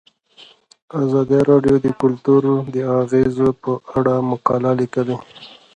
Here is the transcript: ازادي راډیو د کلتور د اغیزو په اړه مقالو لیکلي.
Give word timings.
ازادي 1.01 1.39
راډیو 1.49 1.75
د 1.85 1.87
کلتور 2.01 2.43
د 2.73 2.75
اغیزو 3.01 3.47
په 3.63 3.71
اړه 3.97 4.13
مقالو 4.29 4.71
لیکلي. 4.81 5.17